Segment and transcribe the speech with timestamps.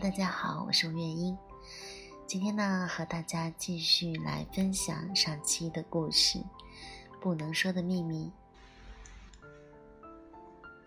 [0.00, 1.38] 大家好，我是吴月英。
[2.26, 6.38] 今天呢，和大家继续来分享上期的故事，
[7.20, 8.32] 《不能说的秘密》。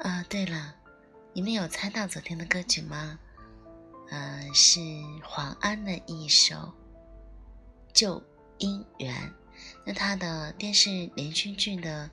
[0.04, 0.75] 啊，对了，
[1.32, 3.18] 你们有猜到昨天的歌曲吗？
[4.09, 4.82] 嗯，是
[5.24, 6.55] 黄安的一首
[7.93, 8.21] 《旧
[8.60, 9.15] 姻缘》。
[9.86, 12.11] 那他的电视连续剧的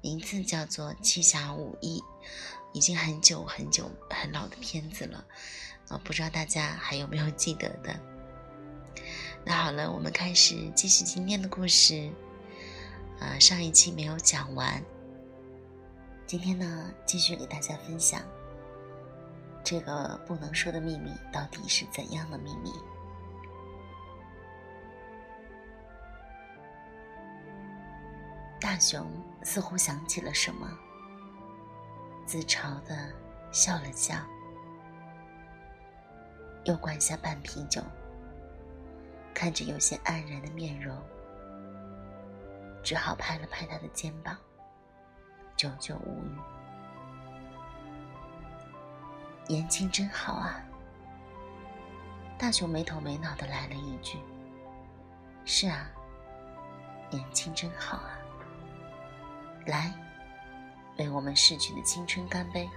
[0.00, 2.00] 名字叫做《七侠五义》，
[2.72, 5.24] 已经很久很久很老的片子了。
[5.88, 7.94] 啊，不知道大家还有没有记得的？
[9.44, 12.10] 那好了，我们开始继续今天的故事。
[13.20, 14.82] 啊，上一期没有讲完，
[16.26, 18.22] 今天呢，继续给大家分享
[19.62, 22.72] 这个不能说的秘密到底是怎样的秘密。
[28.60, 29.06] 大熊
[29.42, 30.68] 似乎想起了什么，
[32.32, 33.10] 自嘲的
[33.50, 34.16] 笑了笑。
[36.64, 37.82] 又灌下半瓶酒，
[39.34, 40.96] 看着有些黯然的面容，
[42.82, 44.34] 只好拍了拍他的肩膀，
[45.58, 46.38] 久久无语。
[49.46, 50.64] 年轻真好啊！
[52.38, 54.18] 大雄没头没脑的来了一句
[55.44, 55.86] ：“是啊，
[57.10, 58.18] 年轻真好啊！”
[59.68, 59.92] 来，
[60.98, 62.68] 为我们逝去的青春干杯！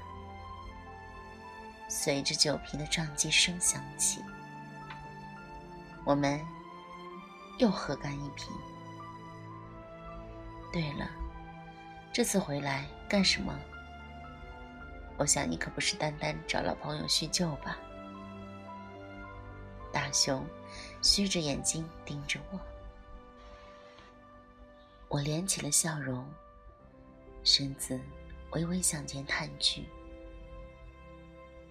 [1.87, 4.19] 随着酒瓶的撞击声响起，
[6.03, 6.39] 我们
[7.59, 8.51] 又喝干一瓶。
[10.73, 11.09] 对了，
[12.11, 13.57] 这次回来干什么？
[15.17, 17.77] 我想你可不是单单找老朋友叙旧吧？
[19.93, 20.45] 大熊
[21.01, 22.59] 虚着眼睛盯着我，
[25.07, 26.27] 我敛起了笑容，
[27.45, 27.97] 身子
[28.51, 29.85] 微微向前探去。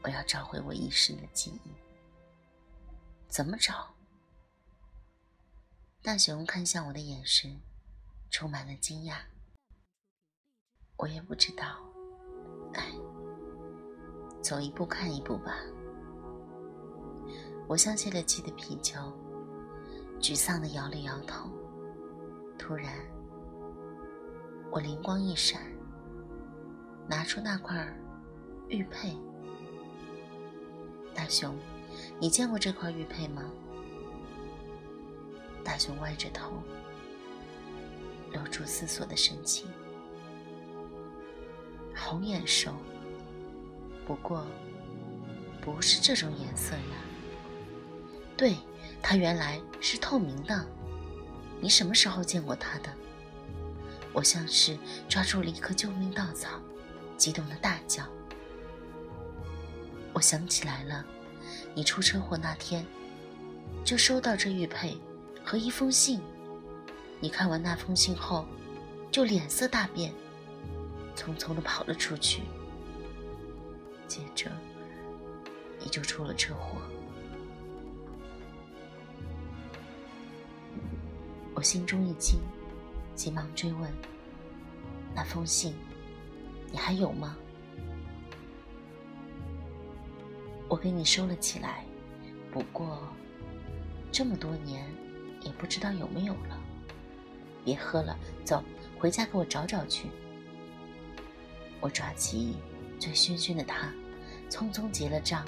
[0.03, 1.71] 我要找回我遗失的记忆，
[3.29, 3.93] 怎么找？
[6.01, 7.61] 大熊看向我的眼神
[8.31, 9.17] 充满了惊讶。
[10.97, 11.81] 我也不知道，
[12.75, 12.93] 哎，
[14.43, 15.57] 走一步看一步吧。
[17.67, 19.01] 我像泄了气的皮球，
[20.21, 21.51] 沮丧的摇了摇头。
[22.59, 22.95] 突然，
[24.75, 25.63] 我灵光一闪，
[27.07, 27.87] 拿出那块
[28.67, 29.17] 玉佩。
[31.15, 31.57] 大熊，
[32.19, 33.45] 你见过这块玉佩吗？
[35.63, 36.55] 大熊歪着头，
[38.33, 39.69] 露出思索的神情，
[41.95, 42.75] 好眼熟，
[44.05, 44.45] 不过
[45.61, 46.97] 不是这种颜色呀。
[48.37, 48.57] 对，
[49.01, 50.67] 它原来是透明的。
[51.61, 52.93] 你什么时候见过它的？
[54.15, 56.49] 我像是抓住了一颗救命稻草，
[57.17, 58.05] 激动的大叫。
[60.13, 61.05] 我想起来了，
[61.75, 62.87] 你出车祸那天，
[63.85, 64.97] 就收到这玉佩
[65.45, 66.21] 和一封信。
[67.19, 68.47] 你看完那封信后，
[69.11, 70.13] 就脸色大变，
[71.17, 72.43] 匆匆的跑了出去。
[74.07, 74.49] 接着，
[75.81, 76.81] 你就出了车祸。
[81.55, 82.39] 我心中一惊，
[83.15, 83.91] 急忙追问
[85.15, 85.75] ：“那封信，
[86.71, 87.37] 你还有吗？”
[90.69, 91.85] 我给你收了起来，
[92.51, 92.99] 不过
[94.11, 94.89] 这么多年
[95.43, 96.61] 也不知道有没有了。
[97.65, 98.63] 别喝了，走，
[98.99, 100.09] 回家给我找找去。
[101.81, 102.57] 我抓起
[102.99, 103.93] 醉醺醺的他，
[104.51, 105.47] 匆匆结了账，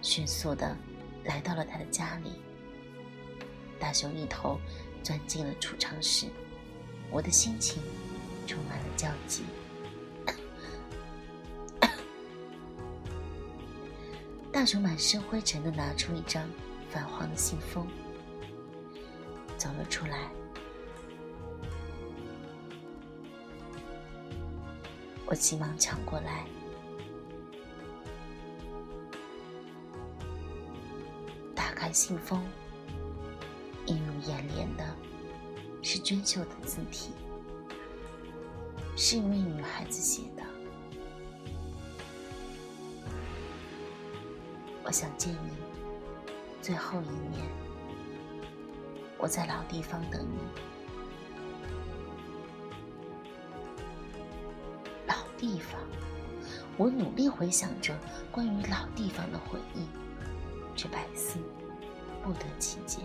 [0.00, 0.76] 迅速的
[1.24, 2.40] 来到了他的家里。
[3.78, 4.58] 大熊一头
[5.02, 6.26] 钻进了储藏室，
[7.10, 7.82] 我的心情
[8.46, 9.44] 充满了焦急。
[14.52, 16.48] 大熊满身灰尘的拿出一张
[16.90, 17.86] 泛黄的信封，
[19.56, 20.30] 走了出来。
[25.26, 26.44] 我急忙抢过来，
[31.54, 32.44] 打开信封，
[33.86, 34.84] 映入眼帘的
[35.82, 37.12] 是娟秀的字体，
[38.96, 40.42] 是一位女孩子写的。
[44.84, 45.50] 我想见你
[46.60, 47.46] 最后一面，
[49.18, 50.38] 我在老地方等你。
[55.06, 55.80] 老地方，
[56.76, 57.96] 我努力回想着
[58.30, 59.86] 关于老地方的回忆，
[60.76, 61.38] 却百思
[62.22, 62.98] 不得其解。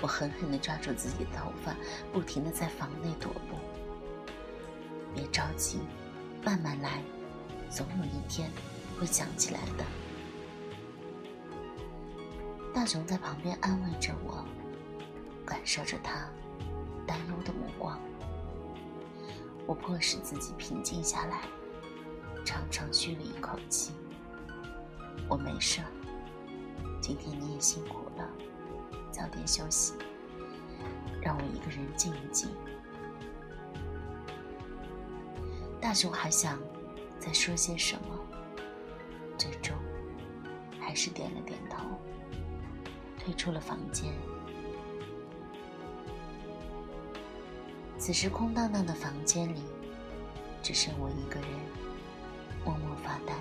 [0.00, 1.74] 我狠狠地抓住自己的头发，
[2.12, 3.58] 不停地在房内踱步。
[5.14, 5.80] 别着急。
[6.44, 7.02] 慢慢来，
[7.68, 8.48] 总有一天
[8.98, 9.84] 会想起来的。
[12.72, 14.44] 大熊在旁边安慰着我，
[15.44, 16.28] 感受着他
[17.04, 18.00] 担忧的目光。
[19.66, 21.42] 我迫使自己平静下来，
[22.44, 23.92] 长长吁了一口气。
[25.28, 25.82] 我没事，
[27.02, 28.07] 今天你也辛苦，
[29.18, 29.94] 早点休息，
[31.20, 32.48] 让我一个人静一静。
[35.80, 36.56] 大熊还想
[37.18, 38.16] 再说些什么，
[39.36, 39.76] 最终
[40.78, 41.84] 还是点了点头，
[43.18, 44.12] 退出了房间。
[47.98, 49.64] 此时空荡荡的房间里，
[50.62, 51.50] 只剩我一个人，
[52.64, 53.34] 默默发呆。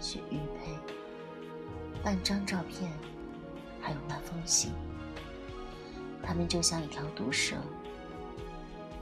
[0.00, 0.76] 许玉佩，
[2.02, 2.92] 半张照片，
[3.84, 4.72] 还有那封信，
[6.22, 7.54] 他们就像一条毒蛇，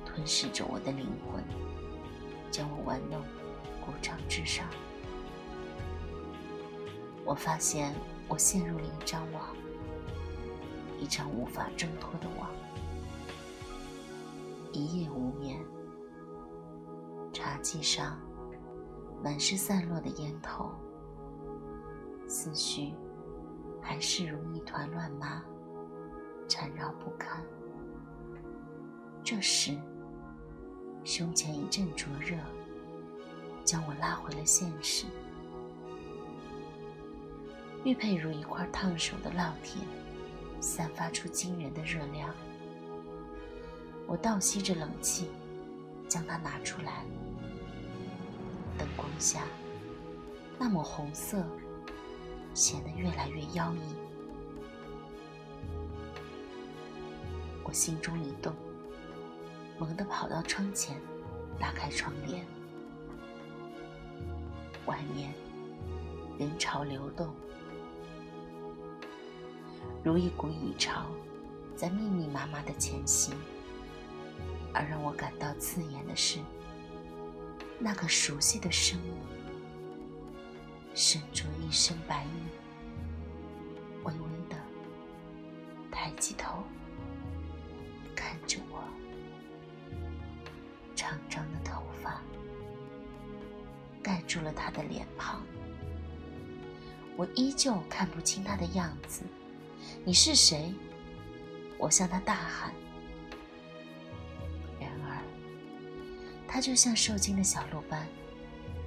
[0.04, 1.40] 吞噬着我的灵魂，
[2.50, 3.20] 将我玩弄
[3.80, 4.66] 股掌之上。
[7.24, 7.94] 我发现
[8.26, 9.54] 我陷入了一张网，
[10.98, 12.50] 一张无法挣脱的网。
[14.72, 15.64] 一夜无眠，
[17.32, 18.18] 茶几上
[19.22, 20.72] 满是散落的烟头，
[22.26, 22.92] 思绪
[23.82, 25.42] 还是如一团乱麻，
[26.48, 27.42] 缠绕不堪。
[29.24, 29.76] 这时，
[31.04, 32.36] 胸前一阵灼热，
[33.64, 35.06] 将我拉回了现实。
[37.84, 39.82] 玉佩如一块烫手的烙铁，
[40.60, 42.32] 散发出惊人的热量。
[44.06, 45.28] 我倒吸着冷气，
[46.08, 47.04] 将它拿出来。
[48.78, 49.42] 灯光下，
[50.58, 51.44] 那抹红色
[52.54, 53.94] 显得越来越妖异。
[57.64, 58.54] 我心中一动，
[59.78, 61.00] 猛地跑到窗前，
[61.58, 62.44] 拉开窗帘。
[64.84, 65.32] 外面
[66.38, 67.32] 人潮流动，
[70.02, 71.06] 如一股蚁潮，
[71.76, 73.34] 在密密麻麻的前行。
[74.74, 76.40] 而让我感到刺眼的是，
[77.78, 79.14] 那个熟悉的声音，
[80.94, 82.28] 身着一身白衣，
[84.04, 84.56] 微微的
[85.90, 86.62] 抬起头，
[88.14, 88.84] 看着我，
[90.94, 92.20] 长长的头发
[94.02, 95.42] 盖住了他的脸庞，
[97.16, 99.22] 我依旧看不清他的样子。
[100.04, 100.74] 你是谁？
[101.78, 102.72] 我向他大喊。
[104.78, 105.22] 然而
[106.46, 108.06] 他就像受惊的小鹿般，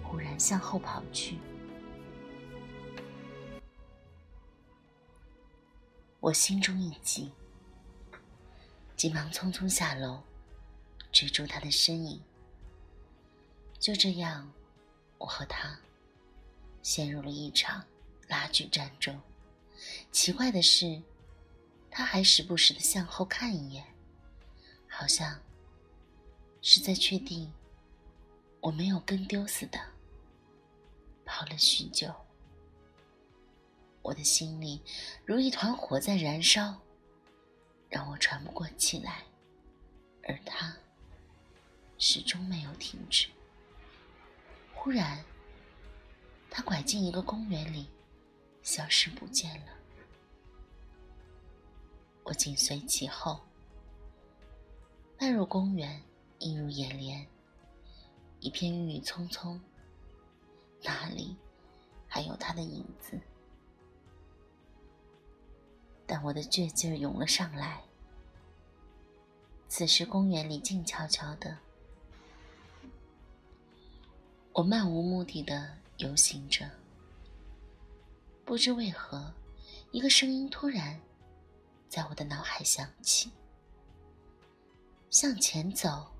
[0.03, 1.39] 忽然向后跑去。
[6.25, 7.31] 我心中一急，
[8.97, 10.23] 急忙匆匆下楼，
[11.11, 12.19] 追逐他的身影。
[13.77, 14.51] 就这样，
[15.19, 15.79] 我和他
[16.81, 17.85] 陷入了一场
[18.27, 19.21] 拉锯战争。
[20.11, 20.99] 奇怪的是，
[21.91, 23.85] 他还时不时的向后看一眼，
[24.89, 25.39] 好像……
[26.59, 27.53] 是在确定
[28.61, 29.79] 我没有跟丢似的，
[31.23, 32.11] 跑了许久，
[34.05, 34.79] 我的心里
[35.25, 36.79] 如一团火在燃烧，
[37.89, 39.23] 让我喘不过气来，
[40.27, 40.77] 而他
[41.97, 43.27] 始终没有停止。
[44.75, 45.25] 忽然，
[46.51, 47.87] 他拐进一个公园里，
[48.61, 49.73] 消失不见了。
[52.25, 53.43] 我紧随其后，
[55.19, 56.01] 迈入公园。
[56.39, 57.25] 映入眼帘，
[58.41, 59.59] 一片郁郁葱葱，
[60.83, 61.35] 哪里
[62.07, 63.17] 还有他的影子？
[66.05, 67.83] 但我的倔劲儿涌了上来。
[69.67, 71.57] 此时公园里静悄悄的，
[74.53, 76.69] 我漫无目的的游行着。
[78.45, 79.33] 不知为何，
[79.91, 81.01] 一个声音突然
[81.89, 83.31] 在我的脑海响起：
[85.09, 86.11] 向前走。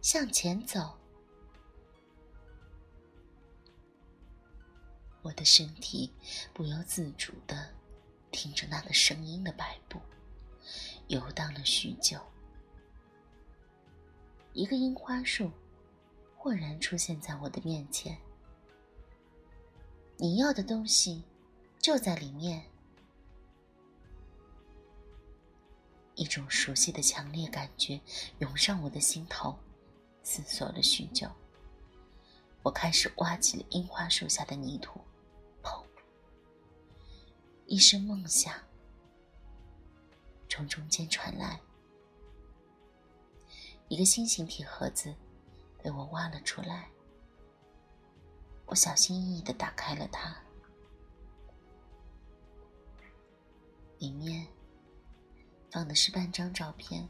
[0.00, 0.96] 向前走，
[5.22, 6.10] 我的身体
[6.54, 7.74] 不由自主的
[8.30, 10.00] 听着那个声音的摆布，
[11.08, 12.18] 游荡了许久。
[14.52, 15.50] 一个樱花树
[16.36, 18.18] 豁然出现在我的面前，
[20.16, 21.22] 你要的东西
[21.78, 22.64] 就在里面。
[26.14, 28.00] 一种熟悉的强烈感觉
[28.40, 29.56] 涌上我的心头。
[30.24, 31.26] 思索了许久，
[32.62, 35.00] 我开始挖起了樱花树下的泥土，
[37.70, 38.50] 一声梦响
[40.48, 41.60] 从中间传来，
[43.88, 45.14] 一个心形铁盒子
[45.82, 46.88] 被我挖了出来，
[48.64, 50.34] 我小心翼翼的打开了它，
[53.98, 54.46] 里面
[55.70, 57.06] 放的是半张照片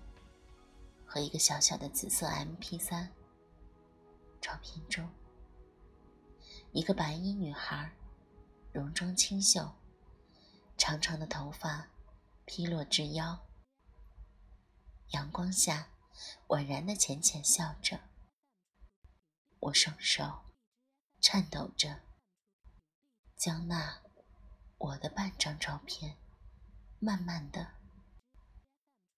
[1.06, 3.06] 和一个小小的紫色 MP3。
[4.40, 5.08] 照片中，
[6.72, 7.92] 一个白衣女孩，
[8.72, 9.70] 容妆清秀，
[10.78, 11.90] 长长的头发
[12.46, 13.46] 披落至腰，
[15.08, 15.90] 阳光下
[16.46, 18.00] 宛然的浅浅笑着。
[19.60, 20.46] 我双手。
[21.20, 22.00] 颤抖着，
[23.36, 24.02] 将那
[24.78, 26.16] 我的半张照片，
[27.00, 27.74] 慢慢的、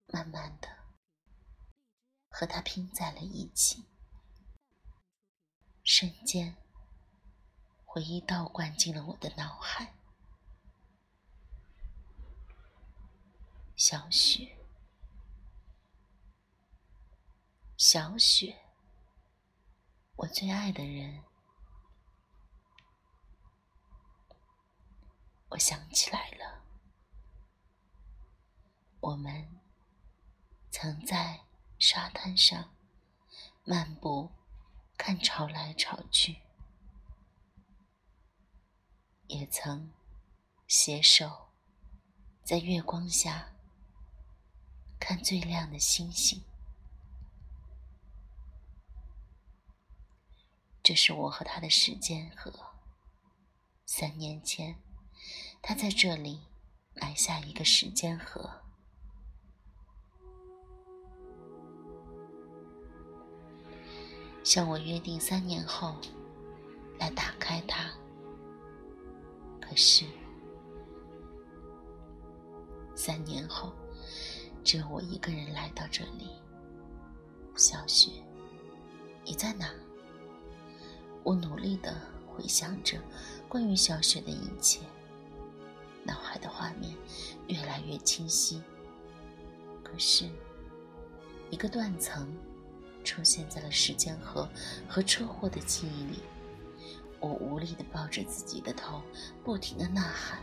[0.07, 0.79] 慢慢的
[2.31, 3.85] 和他拼在了一起。
[5.85, 6.57] 瞬间，
[7.85, 10.00] 回忆倒灌进了我的脑海。
[13.83, 14.59] 小雪，
[17.79, 18.55] 小雪，
[20.17, 21.25] 我最爱的人。
[25.49, 26.63] 我想起来了，
[29.01, 29.59] 我们
[30.71, 31.47] 曾在
[31.79, 32.77] 沙滩上
[33.65, 34.31] 漫步，
[34.99, 36.43] 看潮来潮去，
[39.29, 39.91] 也曾
[40.69, 41.49] 携手
[42.45, 43.55] 在月光下
[45.01, 46.45] 看最亮的星星。
[50.83, 52.53] 这是我和他的时间河，
[53.87, 54.77] 三年前。
[55.63, 56.41] 他在这里
[56.95, 58.51] 埋下一个时间盒，
[64.43, 65.95] 向我约定三年后
[66.99, 67.91] 来打开它。
[69.61, 70.07] 可是
[72.97, 73.71] 三年后，
[74.63, 76.31] 只有我一个人来到这里。
[77.57, 78.11] 小雪，
[79.25, 79.71] 你在哪？
[81.23, 81.95] 我努力的
[82.27, 82.99] 回想着
[83.49, 84.81] 关于小雪的一切。
[86.03, 86.97] 脑海的画面
[87.49, 88.63] 越来越清晰，
[89.83, 90.29] 可是，
[91.51, 92.35] 一个断层
[93.05, 94.49] 出现在了时间河
[94.89, 96.21] 和车祸的记忆里。
[97.19, 99.03] 我无力地抱着自己的头，
[99.45, 100.39] 不停地呐喊：“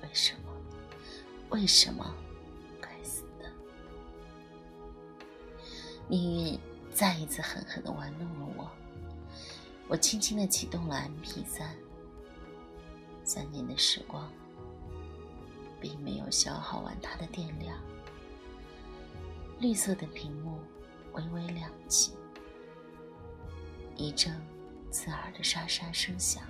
[0.00, 0.52] 为什么？
[1.50, 2.14] 为什么？
[6.08, 6.58] 命运
[6.90, 8.70] 再一次狠狠地玩弄了我。
[9.86, 11.64] 我轻轻地启动了 MP3。
[13.24, 14.30] 三年的时光，
[15.80, 17.78] 并没有消耗完它的电量。
[19.60, 20.58] 绿色的屏幕
[21.12, 22.12] 微微亮起，
[23.96, 24.34] 一阵
[24.90, 26.42] 刺耳的沙沙声响，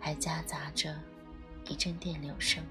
[0.00, 0.98] 还夹杂着
[1.68, 2.64] 一阵电流声。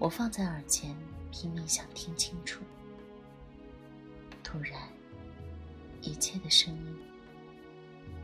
[0.00, 0.96] 我放在耳前，
[1.30, 2.64] 拼命想听清楚。
[4.42, 4.80] 突然，
[6.00, 6.98] 一切的声音。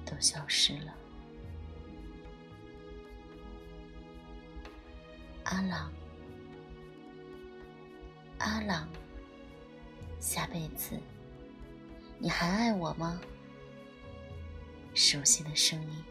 [0.07, 0.95] 都消失了。
[5.43, 5.93] 阿朗，
[8.39, 8.89] 阿朗，
[10.21, 10.97] 下辈子
[12.21, 13.21] 你还爱我吗？
[14.95, 16.05] 熟悉的声音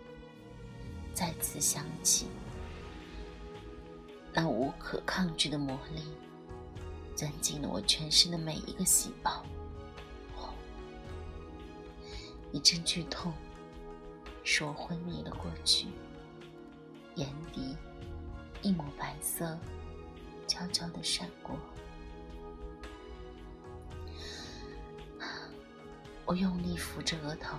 [1.13, 2.27] 再次响起，
[4.35, 6.03] 那无可抗拒的魔力
[7.15, 9.43] 钻进了我全身的每一个细胞。
[12.51, 13.33] 一阵剧痛。
[14.47, 15.87] 使我昏迷了过去，
[17.15, 17.75] 眼底
[18.61, 19.57] 一抹白色
[20.45, 21.57] 悄悄的闪过。
[26.25, 27.57] 我用力扶着额头，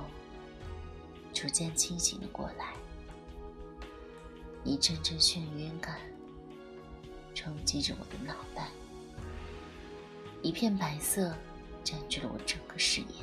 [1.35, 2.75] 逐渐清醒了过来。
[4.63, 5.99] 一阵阵眩晕感
[7.37, 8.71] 冲击着我的脑袋，
[10.41, 11.37] 一片白色
[11.85, 13.15] 占据了我整个视野。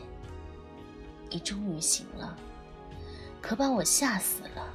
[1.31, 2.37] 你终于醒了。
[3.41, 4.71] 可把我吓死了。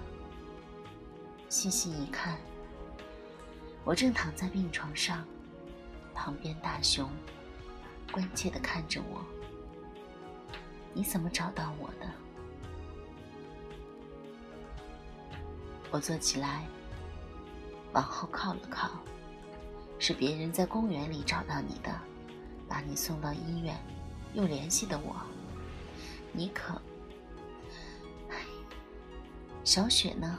[1.48, 2.36] 细细一看，
[3.84, 5.24] 我正躺在病床上，
[6.12, 7.08] 旁边大熊
[8.12, 9.24] 关切的看着我。
[10.92, 12.10] 你怎么找到我的？
[15.92, 16.66] 我坐起来，
[17.92, 18.90] 往后靠了靠。
[19.98, 21.90] 是别人在公园里找到你的，
[22.68, 23.76] 把你送到医院，
[24.32, 25.16] 又联系的我。
[26.32, 26.80] 你可？
[29.64, 30.38] 小雪呢？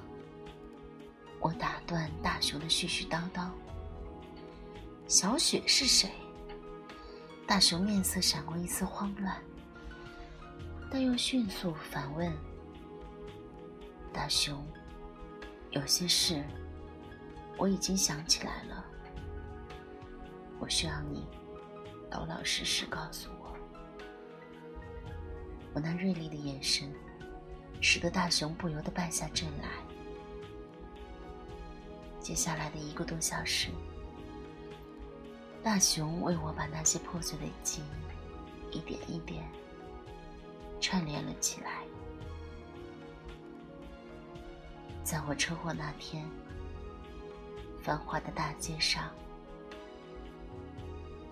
[1.39, 3.50] 我打断大熊的絮絮叨叨。
[5.08, 6.10] 小雪是谁？
[7.46, 9.36] 大熊面色闪过一丝慌乱，
[10.89, 12.32] 但又迅速反问
[14.13, 14.63] ：“大熊，
[15.72, 16.44] 有些事
[17.58, 18.86] 我已经想起来了，
[20.60, 21.25] 我需要你
[22.12, 23.56] 老老实实告诉我。”
[25.74, 26.92] 我那锐利的眼神，
[27.82, 29.70] 使得大熊不由得败下阵来。
[32.20, 33.70] 接下来的一个多小时，
[35.63, 37.82] 大熊为我把那些破碎的记
[38.72, 39.44] 忆一点一点
[40.82, 41.84] 串联了起来。
[45.04, 46.24] 在我车祸那天，
[47.82, 49.10] 繁华的大街上，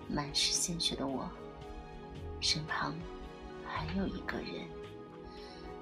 [0.08, 1.28] 满是鲜血的我，
[2.40, 2.94] 身旁
[3.64, 4.66] 还有一个人，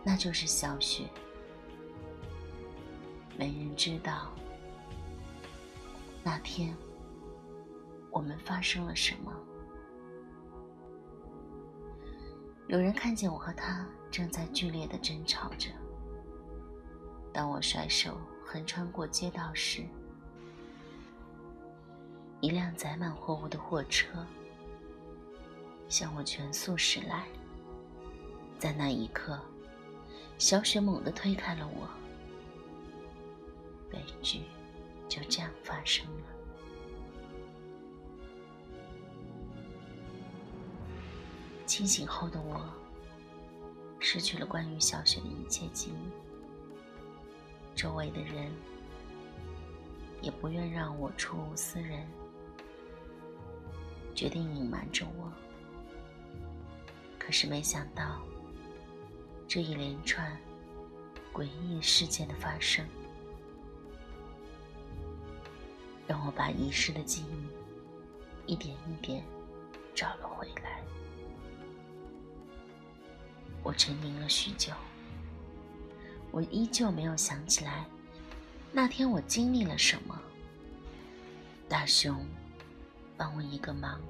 [0.03, 1.09] 那就是小雪。
[3.39, 4.33] 没人知道
[6.25, 6.75] 那天
[8.11, 9.33] 我们发生了什么。
[12.67, 15.71] 有人看见我和他正在剧烈的争吵着。
[17.33, 19.87] 当我甩手横穿过街道时，
[22.41, 24.25] 一辆载满货物的货车
[25.89, 27.27] 向我全速驶来。
[28.59, 29.39] 在那一刻，
[30.39, 31.89] 小雪猛地推开了我，
[33.91, 34.43] 悲剧
[35.09, 36.27] 就这样发生了。
[41.67, 42.65] 清醒后的我，
[43.99, 46.11] 失去了关于小雪的一切记忆。
[47.75, 48.51] 周围的人
[50.23, 52.09] 也不愿让我出无私人，
[54.17, 55.31] 决定隐瞒着我。
[57.19, 58.23] 可是没想到，
[59.47, 60.37] 这一连串
[61.33, 62.85] 诡异事件的发生，
[66.07, 67.25] 让我把遗失的记
[68.47, 69.23] 忆一点一点
[69.95, 70.81] 找了回来。
[73.63, 74.73] 我沉吟了许久。
[76.33, 77.87] 我依旧没有想起来，
[78.73, 80.21] 那天我经历了什么。
[81.69, 82.25] 大熊，
[83.17, 84.01] 帮我一个忙，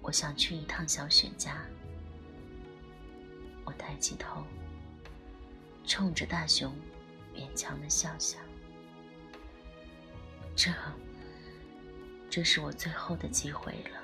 [0.00, 1.64] 我想去一趟小雪家。
[3.64, 4.44] 我抬起头，
[5.86, 6.74] 冲着大熊
[7.34, 8.38] 勉强的笑笑。
[10.56, 10.70] 这，
[12.30, 14.00] 这是我最后的机会了。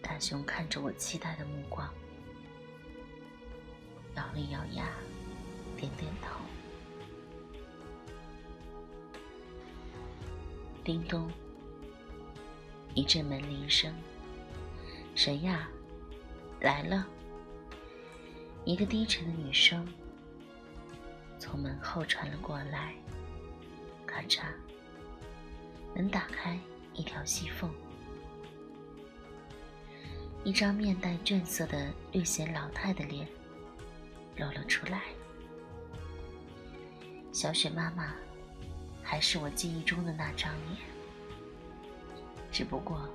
[0.00, 1.88] 大熊看着我期待的目光。
[4.16, 4.88] 咬了咬牙，
[5.76, 6.40] 点点头。
[10.82, 11.30] 叮咚，
[12.94, 13.94] 一阵门铃声。
[15.14, 15.68] 谁呀？
[16.60, 17.06] 来了。
[18.64, 19.86] 一个低沉的女声
[21.38, 22.94] 从门后传了过来。
[24.06, 24.44] 咔嚓，
[25.94, 26.58] 门打开
[26.94, 27.70] 一条细缝，
[30.44, 33.26] 一张面带倦色的略显老态的脸。
[34.36, 35.02] 露了出来。
[37.32, 38.14] 小雪妈妈
[39.10, 40.78] 还是我记忆中的那张脸，
[42.52, 43.08] 只不过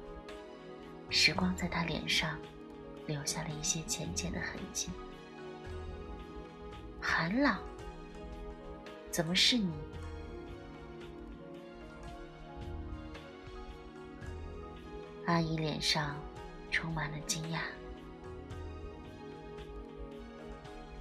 [1.10, 2.38] 时光在他脸上
[3.08, 4.90] 留下了一些浅浅的痕迹。
[7.02, 7.62] 韩朗，
[9.10, 9.72] 怎么是你？
[15.28, 16.14] 阿姨脸上
[16.70, 17.60] 充满了惊讶。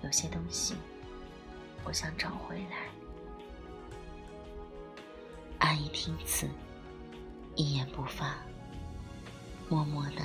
[0.05, 0.77] 有些东西，
[1.83, 2.84] 我想找回来。
[5.75, 6.49] 阿姨听此，
[7.57, 8.37] 一言不发，
[9.69, 10.23] 默默的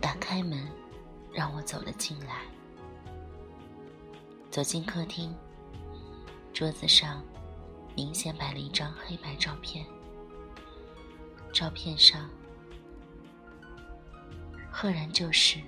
[0.00, 0.68] 打开门，
[1.32, 2.42] 让我走了进来。
[4.50, 5.32] 走进客厅，
[6.52, 7.22] 桌子上
[7.94, 9.86] 明显摆了一张黑白照片。
[11.52, 12.28] 照片上，
[14.68, 15.60] 赫然就是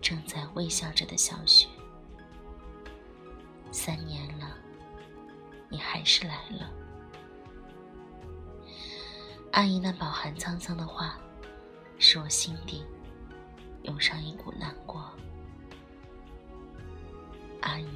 [0.00, 1.66] 正在微笑着的小雪。
[3.72, 4.56] 三年了，
[5.68, 6.70] 你还是来了。
[9.52, 11.18] 阿姨那饱含沧桑的话，
[11.98, 12.84] 使我心底
[13.82, 15.10] 涌上一股难过。
[17.60, 17.88] 阿姨，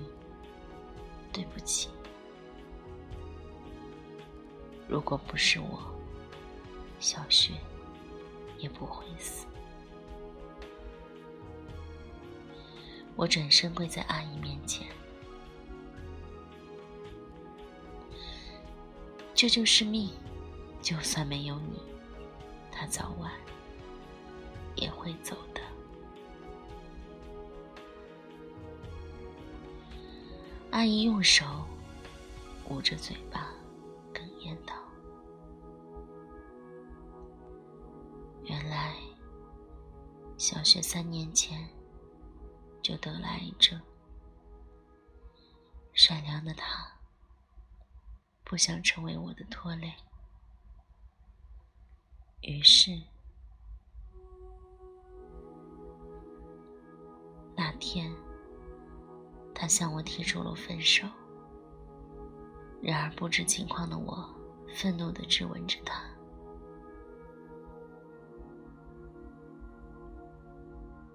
[1.33, 1.89] 对不起。
[4.89, 5.81] 如果不是我，
[6.99, 7.55] 小雪
[8.59, 9.47] 也不会死。
[13.17, 14.87] 我转身跪在阿姨面前。
[19.35, 20.11] 这就是命，
[20.85, 21.83] 就算没有你，
[22.71, 23.33] 他早晚
[24.77, 25.63] 也会走的。
[30.73, 31.47] 阿姨用手
[32.69, 33.51] 捂着嘴巴，
[34.13, 34.75] 哽咽道
[38.45, 38.95] ：“原来，
[40.37, 41.67] 小学三年前
[42.83, 43.81] 就得了癌症，
[45.95, 46.93] 善良的她。”
[48.45, 49.91] 不想成为我的拖累，
[52.47, 53.01] 于是
[57.57, 58.15] 那天，
[59.55, 61.07] 他向我提出了分手。
[62.83, 64.29] 然而不知情况的我，
[64.75, 66.05] 愤怒的质问着他。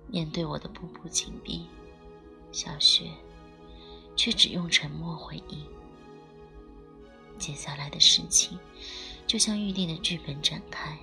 [0.08, 1.68] 面对我的步步紧逼，
[2.52, 3.12] 小雪
[4.16, 5.64] 却只用沉默回应。
[7.38, 8.58] 接下来的事情，
[9.28, 10.98] 就像预定的剧本展开。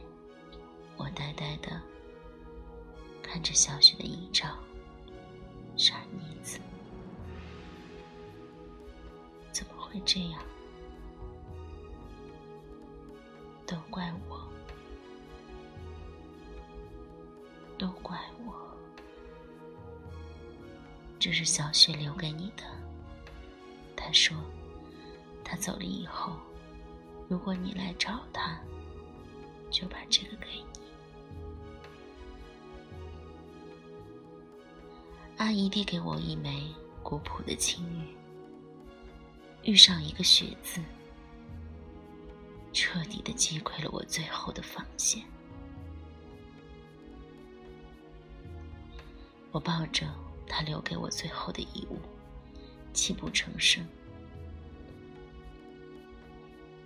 [0.97, 1.81] 我呆呆的
[3.23, 4.57] 看着小雪的遗照，
[5.77, 6.59] 傻妮子，
[9.53, 10.43] 怎么会这样？
[13.67, 14.49] 都怪我，
[17.77, 18.55] 都怪我。
[21.19, 22.63] 这是小雪留给你的。
[23.97, 24.37] 她说，
[25.43, 26.37] 她走了以后，
[27.29, 28.61] 如果你来找她，
[29.71, 30.76] 就把这个给你。
[35.39, 36.67] 阿姨递给我一枚
[37.03, 40.81] 古朴的青玉，遇上一个雪字，
[42.73, 45.23] 彻底的击溃了我最后的防线。
[49.53, 50.07] 我抱着
[50.47, 51.99] 他留给我最后的遗物，
[52.95, 53.87] 泣不成声。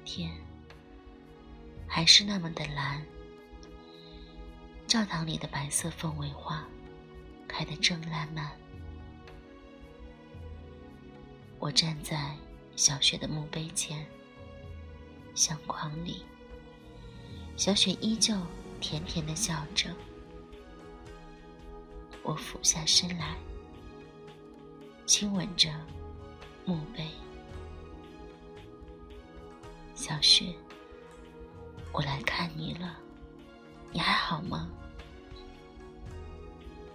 [0.04, 0.32] 天
[1.86, 3.00] 还是那么的蓝，
[4.88, 6.66] 教堂里的白色凤尾花。
[7.50, 8.48] 开得正烂漫。
[11.58, 12.36] 我站在
[12.76, 14.06] 小雪的墓碑前，
[15.34, 16.24] 相框里，
[17.56, 18.34] 小雪依旧
[18.80, 19.90] 甜甜的笑着。
[22.22, 23.34] 我俯下身来，
[25.04, 25.68] 亲吻着
[26.64, 27.08] 墓碑。
[29.94, 30.54] 小雪，
[31.92, 32.96] 我来看你了，
[33.92, 34.70] 你还好吗？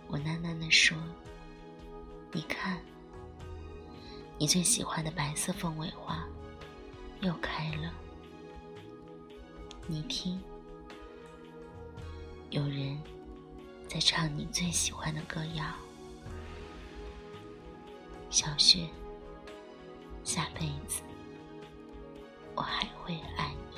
[0.07, 0.97] 我喃喃地说
[2.31, 2.79] ：“你看，
[4.37, 6.25] 你最喜欢的白色凤尾花
[7.21, 7.93] 又开了。
[9.87, 10.41] 你听，
[12.49, 13.01] 有人
[13.87, 15.65] 在唱你最喜欢的歌谣。
[18.29, 18.87] 小雪，
[20.23, 21.01] 下辈子
[22.55, 23.77] 我还会爱你。”